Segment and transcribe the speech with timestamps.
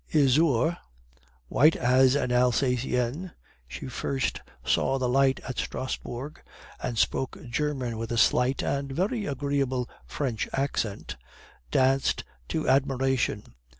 [0.11, 0.77] "Isaure,
[1.47, 3.33] white as an Alsacienne
[3.67, 6.41] (she first saw the light at Strasbourg,
[6.81, 11.17] and spoke German with a slight and very agreeable French accent),
[11.69, 13.43] danced to admiration.